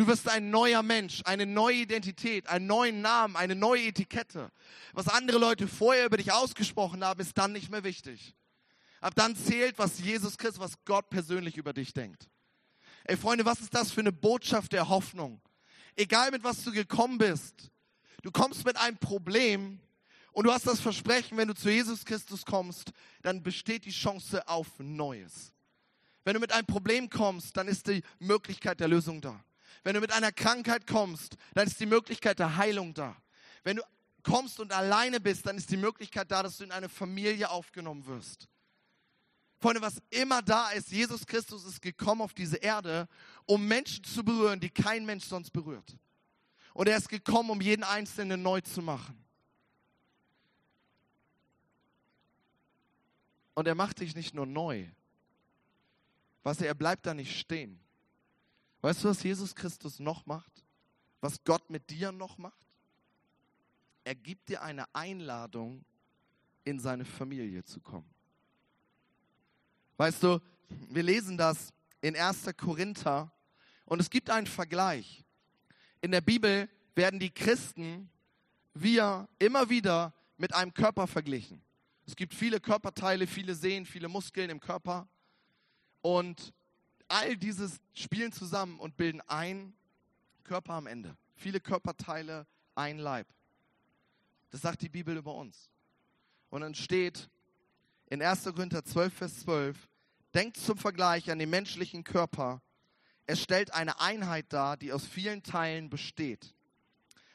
[0.00, 4.50] Du wirst ein neuer Mensch, eine neue Identität, einen neuen Namen, eine neue Etikette.
[4.94, 8.34] Was andere Leute vorher über dich ausgesprochen haben, ist dann nicht mehr wichtig.
[9.02, 12.30] Ab dann zählt, was Jesus Christus, was Gott persönlich über dich denkt.
[13.04, 15.42] Ey Freunde, was ist das für eine Botschaft der Hoffnung?
[15.96, 17.70] Egal mit was du gekommen bist,
[18.22, 19.80] du kommst mit einem Problem
[20.32, 24.48] und du hast das Versprechen, wenn du zu Jesus Christus kommst, dann besteht die Chance
[24.48, 25.52] auf Neues.
[26.24, 29.44] Wenn du mit einem Problem kommst, dann ist die Möglichkeit der Lösung da.
[29.82, 33.16] Wenn du mit einer Krankheit kommst, dann ist die Möglichkeit der Heilung da.
[33.64, 33.82] Wenn du
[34.22, 38.06] kommst und alleine bist, dann ist die Möglichkeit da, dass du in eine Familie aufgenommen
[38.06, 38.48] wirst.
[39.60, 43.08] Freunde, was immer da ist, Jesus Christus ist gekommen auf diese Erde,
[43.44, 45.96] um Menschen zu berühren, die kein Mensch sonst berührt.
[46.72, 49.22] Und er ist gekommen, um jeden Einzelnen neu zu machen.
[53.54, 54.86] Und er macht dich nicht nur neu.
[56.42, 57.78] Du, er bleibt da nicht stehen.
[58.80, 60.64] Weißt du, was Jesus Christus noch macht?
[61.20, 62.66] Was Gott mit dir noch macht?
[64.04, 65.84] Er gibt dir eine Einladung,
[66.64, 68.08] in seine Familie zu kommen.
[69.96, 70.40] Weißt du,
[70.88, 72.50] wir lesen das in 1.
[72.56, 73.32] Korinther
[73.84, 75.24] und es gibt einen Vergleich.
[76.00, 78.10] In der Bibel werden die Christen,
[78.72, 81.60] wir immer wieder mit einem Körper verglichen.
[82.06, 85.08] Es gibt viele Körperteile, viele Sehnen, viele Muskeln im Körper.
[86.00, 86.52] Und
[87.10, 89.74] all dieses spielen zusammen und bilden ein
[90.44, 91.16] Körper am Ende.
[91.34, 93.26] Viele Körperteile, ein Leib.
[94.50, 95.70] Das sagt die Bibel über uns.
[96.50, 97.28] Und dann steht
[98.06, 98.44] in 1.
[98.44, 99.88] Korinther 12, Vers 12,
[100.34, 102.62] denkt zum Vergleich an den menschlichen Körper.
[103.26, 106.54] Es stellt eine Einheit dar, die aus vielen Teilen besteht.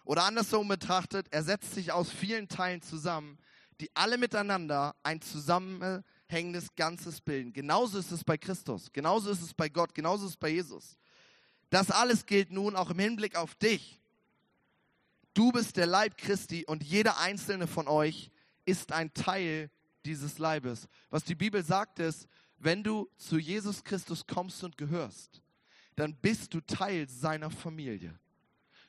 [0.03, 3.39] Oder andersrum betrachtet, er setzt sich aus vielen Teilen zusammen,
[3.79, 5.21] die alle miteinander ein
[6.27, 7.53] zusammenhängendes Ganzes bilden.
[7.53, 10.97] Genauso ist es bei Christus, genauso ist es bei Gott, genauso ist es bei Jesus.
[11.69, 13.99] Das alles gilt nun auch im Hinblick auf dich.
[15.33, 18.31] Du bist der Leib Christi und jeder einzelne von euch
[18.65, 19.69] ist ein Teil
[20.05, 20.87] dieses Leibes.
[21.09, 25.41] Was die Bibel sagt ist, wenn du zu Jesus Christus kommst und gehörst,
[25.95, 28.17] dann bist du Teil seiner Familie.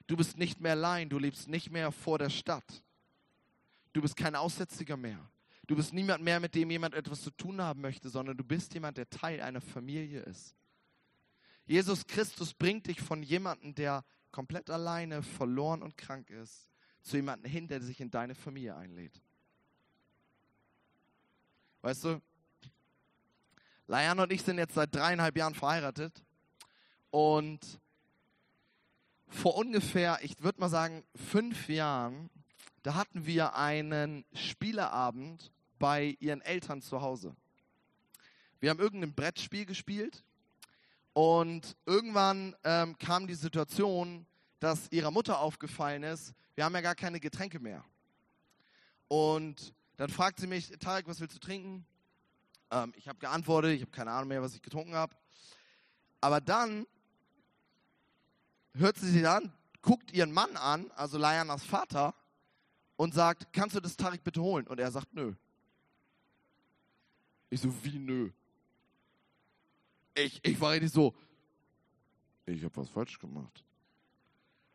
[0.06, 2.84] Du bist nicht mehr allein, du lebst nicht mehr vor der Stadt.
[3.92, 5.18] Du bist kein Aussätziger mehr.
[5.66, 8.72] Du bist niemand mehr, mit dem jemand etwas zu tun haben möchte, sondern du bist
[8.74, 10.54] jemand, der Teil einer Familie ist.
[11.66, 16.70] Jesus Christus bringt dich von jemandem, der komplett alleine, verloren und krank ist,
[17.02, 19.20] zu jemandem hin, der sich in deine Familie einlädt.
[21.82, 22.20] Weißt du,
[23.88, 26.24] Layan und ich sind jetzt seit dreieinhalb Jahren verheiratet
[27.10, 27.80] und
[29.28, 32.30] vor ungefähr, ich würde mal sagen, fünf Jahren,
[32.82, 37.34] da hatten wir einen Spieleabend bei ihren Eltern zu Hause.
[38.60, 40.24] Wir haben irgendein Brettspiel gespielt
[41.12, 44.26] und irgendwann ähm, kam die Situation,
[44.60, 47.84] dass ihrer Mutter aufgefallen ist, wir haben ja gar keine Getränke mehr.
[49.08, 51.86] Und dann fragt sie mich, Tarek, was willst du trinken?
[52.70, 55.14] Ähm, ich habe geantwortet, ich habe keine Ahnung mehr, was ich getrunken habe.
[56.20, 56.86] Aber dann
[58.74, 62.14] hört sie sich an, guckt ihren Mann an, also Layanas Vater,
[62.96, 64.66] und sagt, kannst du das Tarek bitte holen?
[64.66, 65.34] Und er sagt, nö.
[67.50, 68.30] Ich so, wie nö?
[70.14, 71.14] Ich, ich war richtig so,
[72.46, 73.64] ich habe was falsch gemacht.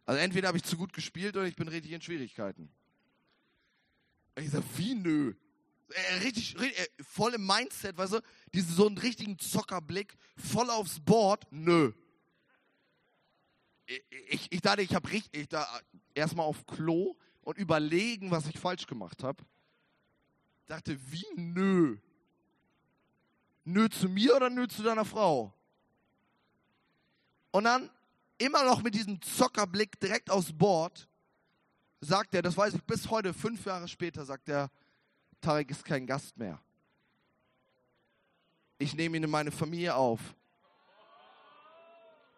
[0.05, 2.69] Also entweder habe ich zu gut gespielt oder ich bin richtig in Schwierigkeiten.
[4.35, 5.33] Ich sag, wie nö?
[5.89, 8.21] Er, richtig, richtig, voll im Mindset, weißt du,
[8.53, 11.91] diesen so einen richtigen Zockerblick, voll aufs Board, nö.
[13.85, 15.67] Ich, ich, ich dachte, ich habe richtig, ich da
[16.13, 19.43] erstmal auf Klo und überlegen, was ich falsch gemacht habe.
[20.67, 21.97] Dachte, wie nö?
[23.63, 25.53] Nö zu mir oder nö zu deiner Frau?
[27.51, 27.89] Und dann
[28.37, 31.07] immer noch mit diesem Zockerblick direkt aufs Board
[31.99, 34.69] sagt er, das weiß ich bis heute, fünf Jahre später, sagt er,
[35.39, 36.59] Tarek ist kein Gast mehr.
[38.79, 40.19] Ich nehme ihn in meine Familie auf.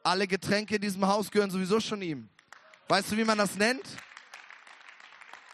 [0.04, 2.30] Alle Getränke in diesem Haus gehören sowieso schon ihm.
[2.90, 3.98] Weißt du, wie man das nennt?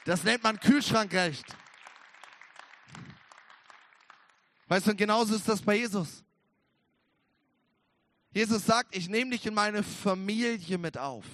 [0.05, 1.45] Das nennt man Kühlschrankrecht.
[4.69, 6.23] Weißt du, und genauso ist das bei Jesus.
[8.31, 11.25] Jesus sagt, ich nehme dich in meine Familie mit auf.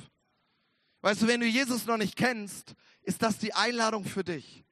[1.02, 4.63] Weißt du, wenn du Jesus noch nicht kennst, ist das die Einladung für dich.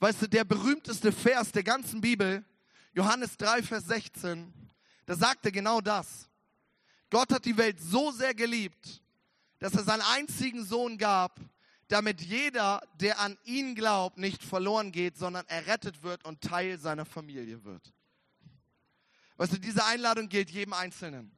[0.00, 2.44] Weißt du, der berühmteste Vers der ganzen Bibel,
[2.94, 4.52] Johannes 3, Vers 16,
[5.06, 6.28] da sagt er genau das.
[7.10, 9.02] Gott hat die Welt so sehr geliebt,
[9.60, 11.38] dass er seinen einzigen Sohn gab,
[11.86, 17.04] damit jeder, der an ihn glaubt, nicht verloren geht, sondern errettet wird und Teil seiner
[17.04, 17.94] Familie wird.
[19.40, 21.30] Weißt du, diese Einladung gilt jedem Einzelnen.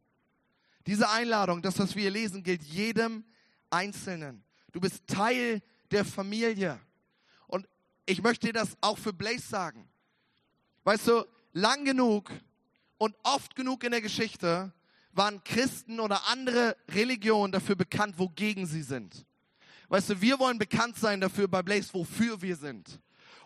[0.89, 3.25] Diese Einladung, das, was wir hier lesen, gilt jedem
[3.71, 4.43] Einzelnen.
[4.73, 5.63] Du bist Teil
[5.93, 6.81] der Familie.
[7.47, 7.69] Und
[8.05, 9.89] ich möchte dir das auch für Blaze sagen.
[10.83, 12.33] Weißt du, lang genug
[12.99, 14.73] und oft genug in der Geschichte
[15.13, 19.25] waren Christen oder andere Religionen dafür bekannt, wogegen sie sind.
[19.91, 22.99] Weißt du, wir wollen bekannt sein dafür bei Blaze, wofür wir sind.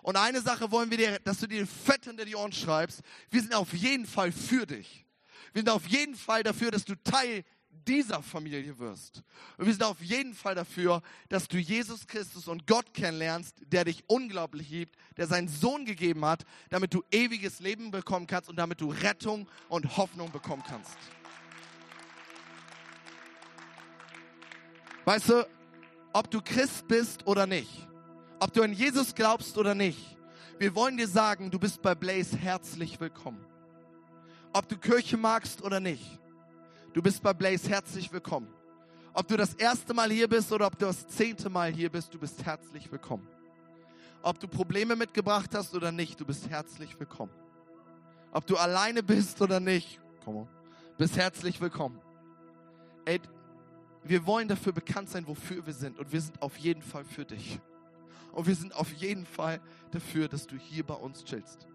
[0.07, 3.01] Und eine Sache wollen wir dir, dass du dir fett hinter die Ohren schreibst.
[3.29, 5.05] Wir sind auf jeden Fall für dich.
[5.53, 7.43] Wir sind auf jeden Fall dafür, dass du Teil
[7.89, 9.25] dieser Familie wirst.
[9.59, 13.85] Und wir sind auf jeden Fall dafür, dass du Jesus Christus und Gott kennenlernst, der
[13.85, 18.55] dich unglaublich liebt, der seinen Sohn gegeben hat, damit du ewiges Leben bekommen kannst und
[18.55, 20.97] damit du Rettung und Hoffnung bekommen kannst.
[25.05, 25.49] Weißt du,
[26.13, 27.89] ob du Christ bist oder nicht,
[28.41, 30.17] ob du an Jesus glaubst oder nicht,
[30.59, 33.45] wir wollen dir sagen, du bist bei Blaze herzlich willkommen.
[34.53, 36.19] Ob du Kirche magst oder nicht,
[36.97, 38.49] Du bist bei Blaze herzlich willkommen.
[39.13, 42.15] Ob du das erste Mal hier bist oder ob du das zehnte Mal hier bist,
[42.15, 43.29] du bist herzlich willkommen.
[44.23, 47.33] Ob du Probleme mitgebracht hast oder nicht, du bist herzlich willkommen.
[48.33, 50.49] Ob du alleine bist oder nicht, komm
[50.97, 52.01] bist herzlich willkommen.
[53.05, 53.21] Ey,
[54.03, 55.99] wir wollen dafür bekannt sein, wofür wir sind.
[55.99, 57.61] Und wir sind auf jeden Fall für dich.
[58.37, 61.67] Und wir sind auf jeden Fall dafür, dass du hier bei uns chillst.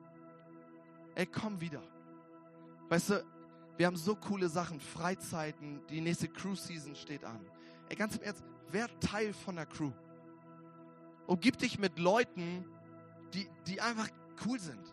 [1.15, 1.82] Ey, komm wieder.
[2.88, 3.26] Weißt du,
[3.78, 7.43] wir haben so coole Sachen, Freizeiten, die nächste Crew-Season steht an.
[7.89, 9.91] Ey, ganz im Ernst, wer Teil von der Crew?
[11.26, 12.63] Umgib dich mit Leuten,
[13.34, 14.10] die, die einfach
[14.45, 14.86] cool sind.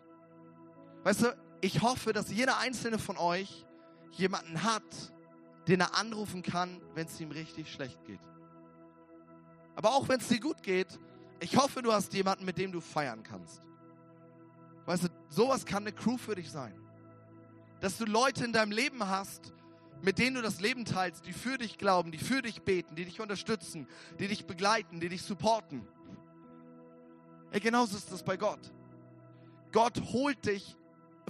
[1.05, 3.67] Weißt du, ich hoffe, dass jeder einzelne von euch
[4.13, 5.13] jemanden hat,
[5.67, 8.23] den er anrufen kann, wenn es ihm richtig schlecht geht.
[9.77, 10.99] Aber auch wenn es dir gut geht,
[11.41, 13.63] ich hoffe, du hast jemanden, mit dem du feiern kannst.
[14.87, 16.75] Weißt du, sowas kann eine Crew für dich sein
[17.81, 19.53] dass du Leute in deinem Leben hast,
[20.03, 23.05] mit denen du das Leben teilst, die für dich glauben, die für dich beten, die
[23.05, 25.87] dich unterstützen, die dich begleiten, die dich supporten.
[27.51, 28.61] Ey, genauso ist das bei Gott.
[29.73, 30.77] Gott holt dich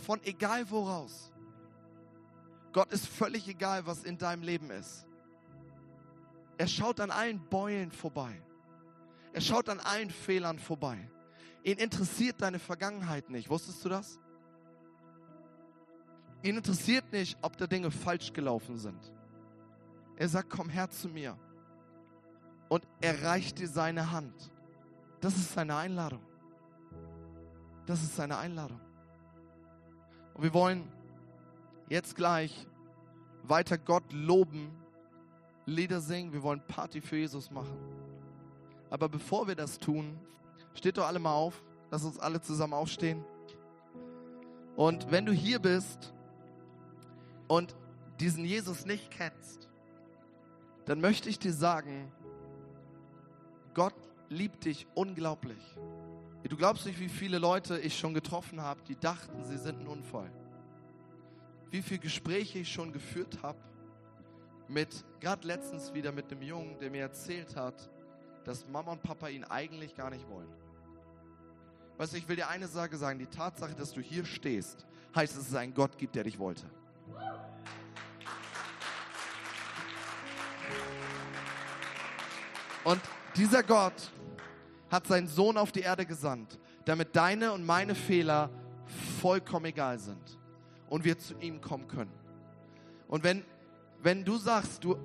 [0.05, 1.33] von egal wo raus.
[2.73, 5.07] Gott ist völlig egal, was in deinem Leben ist.
[6.59, 8.43] Er schaut an allen Beulen vorbei.
[9.39, 10.99] Er schaut an allen Fehlern vorbei.
[11.63, 13.49] Ihn interessiert deine Vergangenheit nicht.
[13.49, 14.19] Wusstest du das?
[16.43, 18.99] Ihn interessiert nicht, ob da Dinge falsch gelaufen sind.
[20.17, 21.39] Er sagt, komm her zu mir.
[22.69, 24.51] Und er reicht dir seine Hand.
[25.21, 26.27] Das ist seine Einladung.
[27.87, 28.81] Das ist seine Einladung.
[30.35, 30.91] Und wir wollen
[31.89, 32.67] jetzt gleich
[33.45, 34.77] weiter Gott loben,
[35.65, 38.08] Lieder singen, wir wollen Party für Jesus machen.
[38.91, 40.19] Aber bevor wir das tun,
[40.79, 41.61] Steht doch alle mal auf.
[41.91, 43.25] Lass uns alle zusammen aufstehen.
[44.77, 46.15] Und wenn du hier bist
[47.49, 47.75] und
[48.21, 49.69] diesen Jesus nicht kennst,
[50.85, 52.13] dann möchte ich dir sagen,
[53.75, 53.95] Gott
[54.29, 55.59] liebt dich unglaublich.
[56.45, 59.89] Du glaubst nicht, wie viele Leute ich schon getroffen habe, die dachten, sie sind ein
[59.89, 60.31] Unfall.
[61.71, 63.59] Wie viele Gespräche ich schon geführt habe
[64.69, 67.91] mit, gerade letztens wieder mit einem Jungen, der mir erzählt hat,
[68.49, 70.49] dass Mama und Papa ihn eigentlich gar nicht wollen.
[71.99, 75.37] Weißt du, ich will dir eine Sache sagen, die Tatsache, dass du hier stehst, heißt,
[75.37, 76.65] dass es einen Gott gibt, der dich wollte.
[82.85, 83.03] Und
[83.37, 84.11] dieser Gott
[84.91, 88.49] hat seinen Sohn auf die Erde gesandt, damit deine und meine Fehler
[89.21, 90.39] vollkommen egal sind
[90.89, 92.15] und wir zu ihm kommen können.
[93.09, 93.45] Und wenn,
[94.03, 94.97] wenn du sagst, du,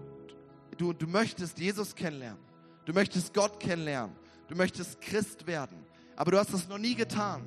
[0.78, 2.53] du, du möchtest Jesus kennenlernen,
[2.86, 4.16] du möchtest Gott kennenlernen,
[4.48, 5.78] du möchtest Christ werden,
[6.16, 7.46] aber du hast das noch nie getan,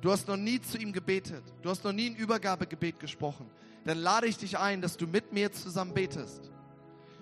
[0.00, 3.50] du hast noch nie zu ihm gebetet, du hast noch nie ein Übergabegebet gesprochen,
[3.84, 6.50] dann lade ich dich ein, dass du mit mir zusammen betest.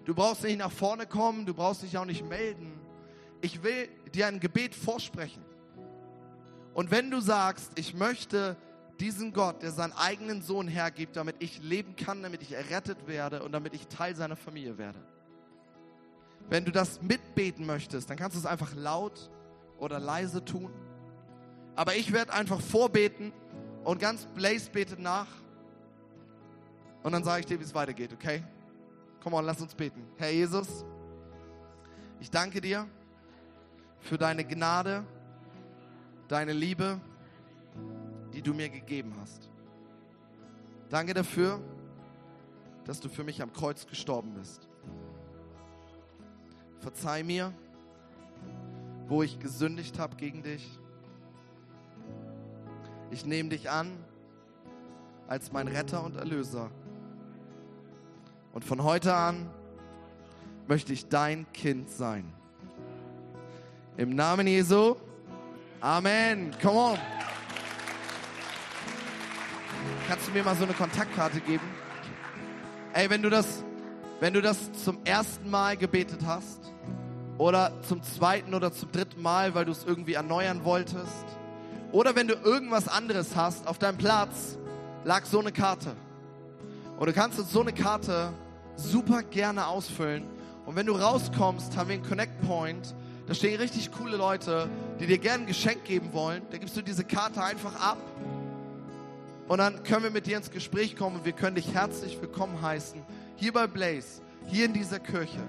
[0.05, 2.73] Du brauchst nicht nach vorne kommen, du brauchst dich auch nicht melden.
[3.41, 5.45] Ich will dir ein Gebet vorsprechen.
[6.75, 8.57] Und wenn du sagst, ich möchte
[9.01, 13.43] diesen Gott, der seinen eigenen Sohn hergibt, damit ich leben kann, damit ich errettet werde
[13.43, 14.99] und damit ich Teil seiner Familie werde.
[16.49, 19.31] Wenn du das mitbeten möchtest, dann kannst du es einfach laut
[19.79, 20.71] oder leise tun.
[21.75, 23.33] Aber ich werde einfach vorbeten
[23.85, 25.29] und ganz Blaze betet nach.
[27.03, 28.43] Und dann sage ich dir, wie es weitergeht, okay?
[29.23, 30.03] Komm on, lass uns beten.
[30.17, 30.85] Herr Jesus,
[32.21, 32.87] ich danke dir
[34.01, 35.05] für deine Gnade,
[36.29, 37.01] deine Liebe,
[38.33, 39.51] die du mir gegeben hast.
[40.89, 41.61] Danke dafür,
[42.85, 44.66] dass du für mich am Kreuz gestorben bist.
[46.87, 47.53] Verzeih mir,
[49.09, 50.79] wo ich gesündigt habe gegen dich.
[53.11, 53.91] Ich nehme dich an
[55.27, 56.71] als mein Retter und Erlöser.
[58.53, 59.51] Und von heute an
[60.69, 62.33] möchte ich dein Kind sein.
[63.97, 64.95] Im Namen Jesu.
[65.81, 66.53] Amen.
[66.63, 66.99] Come on.
[70.07, 71.67] Kannst du mir mal so eine Kontaktkarte geben?
[72.93, 73.65] Ey, wenn du das,
[74.21, 76.61] wenn du das zum ersten Mal gebetet hast
[77.39, 81.27] oder zum zweiten oder zum dritten Mal, weil du es irgendwie erneuern wolltest
[81.93, 84.59] oder wenn du irgendwas anderes hast, auf deinem Platz
[85.05, 85.93] lag so eine Karte.
[86.99, 88.33] Und du kannst uns so eine Karte
[88.75, 90.25] super gerne ausfüllen.
[90.65, 92.95] Und wenn du rauskommst, haben wir einen Connect Point.
[93.27, 96.43] Da stehen richtig coole Leute, die dir gerne ein Geschenk geben wollen.
[96.51, 97.99] Da gibst du diese Karte einfach ab
[99.49, 102.61] und dann können wir mit dir ins Gespräch kommen und wir können dich herzlich willkommen
[102.63, 103.01] heißen.
[103.39, 105.47] Hier bei Blaze, hier in dieser Kirche.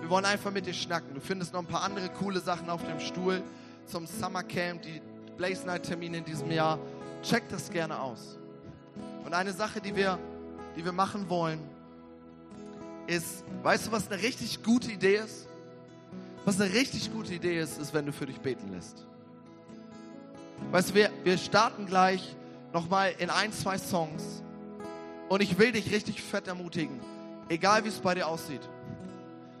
[0.00, 1.14] Wir wollen einfach mit dir schnacken.
[1.14, 3.40] Du findest noch ein paar andere coole Sachen auf dem Stuhl
[3.86, 5.00] zum Summer Camp, die
[5.36, 6.80] Blaze Night Termine in diesem Jahr.
[7.22, 8.36] Check das gerne aus.
[9.24, 10.18] Und eine Sache, die wir,
[10.76, 11.60] die wir machen wollen,
[13.06, 15.46] ist, weißt du, was eine richtig gute Idee ist?
[16.44, 19.06] Was eine richtig gute Idee ist, ist, wenn du für dich beten lässt.
[20.72, 22.34] Weißt du, wir, wir starten gleich
[22.72, 24.42] nochmal in ein, zwei Songs.
[25.28, 26.98] Und ich will dich richtig fett ermutigen,
[27.50, 28.66] egal wie es bei dir aussieht.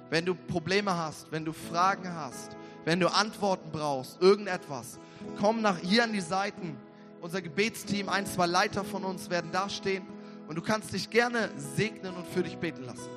[0.08, 4.98] Wenn du Probleme hast, wenn du Fragen hast, wenn du Antworten brauchst, irgendetwas,
[5.38, 6.76] komm nach hier an die Seiten.
[7.20, 10.04] Unser Gebetsteam, ein, zwei Leiter von uns werden dastehen
[10.48, 13.10] und du kannst dich gerne segnen und für dich beten lassen.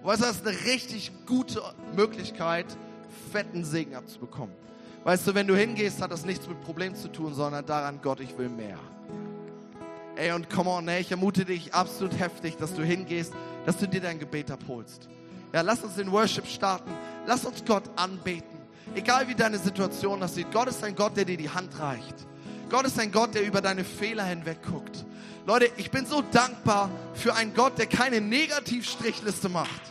[0.00, 1.60] Und weißt du, das ist eine richtig gute
[1.96, 2.66] Möglichkeit,
[3.32, 4.54] fetten Segen abzubekommen.
[5.02, 8.20] Weißt du, wenn du hingehst, hat das nichts mit Problemen zu tun, sondern daran, Gott,
[8.20, 8.78] ich will mehr.
[10.16, 13.34] Ey, und come on, ey, ich ermute dich absolut heftig, dass du hingehst,
[13.66, 15.08] dass du dir dein Gebet abholst.
[15.52, 16.90] Ja, lass uns den Worship starten.
[17.26, 18.58] Lass uns Gott anbeten.
[18.94, 22.14] Egal wie deine Situation aussieht, Gott ist ein Gott, der dir die Hand reicht.
[22.68, 25.04] Gott ist ein Gott, der über deine Fehler hinweg guckt.
[25.46, 29.82] Leute, ich bin so dankbar für einen Gott, der keine Negativstrichliste macht,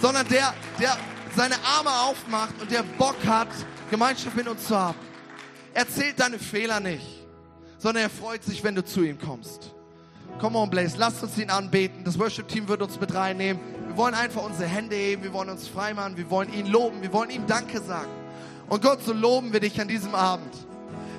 [0.00, 0.96] sondern der, der
[1.36, 3.48] seine Arme aufmacht und der Bock hat,
[3.90, 4.98] Gemeinschaft mit uns zu haben.
[5.74, 7.18] Er zählt deine Fehler nicht
[7.78, 9.74] sondern er freut sich, wenn du zu ihm kommst.
[10.40, 12.04] Come on, Blaze, lasst uns ihn anbeten.
[12.04, 13.60] Das Worship-Team wird uns mit reinnehmen.
[13.88, 17.12] Wir wollen einfach unsere Hände heben, wir wollen uns freimachen, wir wollen ihn loben, wir
[17.12, 18.10] wollen ihm Danke sagen.
[18.68, 20.54] Und Gott, so loben wir dich an diesem Abend.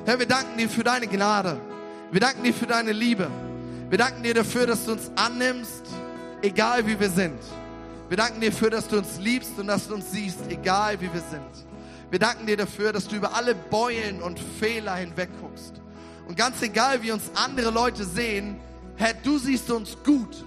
[0.06, 1.60] Herr, wir danken dir für deine Gnade.
[2.12, 3.28] Wir danken dir für deine Liebe.
[3.90, 5.84] Wir danken dir dafür, dass du uns annimmst,
[6.42, 7.40] egal wie wir sind.
[8.08, 11.12] Wir danken dir dafür, dass du uns liebst und dass du uns siehst, egal wie
[11.14, 11.68] wir sind.
[12.10, 15.74] Wir danken dir dafür, dass du über alle Beulen und Fehler hinweg guckst.
[16.28, 18.60] Und ganz egal, wie uns andere Leute sehen,
[19.00, 20.46] Herr, du siehst uns gut.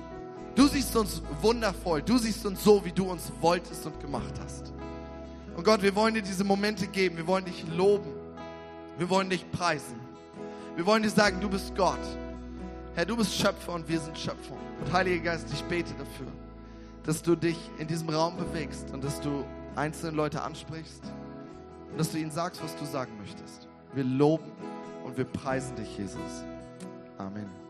[0.55, 2.03] Du siehst uns wundervoll.
[2.03, 4.75] Du siehst uns so, wie du uns wolltest und gemacht hast.
[5.57, 7.17] Und Gott, wir wollen dir diese Momente geben.
[7.17, 8.13] Wir wollen dich loben.
[8.99, 9.99] Wir wollen dich preisen.
[10.77, 11.99] Wir wollen dir sagen, du bist Gott.
[12.95, 14.57] Herr, du bist Schöpfer und wir sind Schöpfer.
[14.85, 16.27] Und Heiliger Geist, ich bete dafür,
[17.05, 19.47] dass du dich in diesem Raum bewegst und dass du
[19.77, 21.03] einzelne Leute ansprichst
[21.91, 23.67] und dass du ihnen sagst, was du sagen möchtest.
[23.95, 24.53] Wir loben
[25.07, 26.45] und wir preisen dich, Jesus.
[27.17, 27.62] Amen.